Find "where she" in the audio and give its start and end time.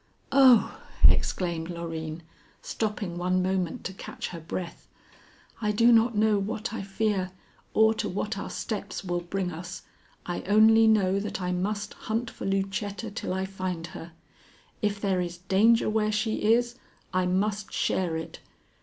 15.87-16.51